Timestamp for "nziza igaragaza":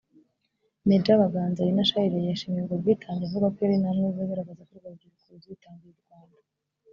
4.07-4.61